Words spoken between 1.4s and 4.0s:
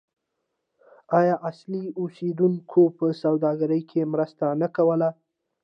اصلي اوسیدونکو په سوداګرۍ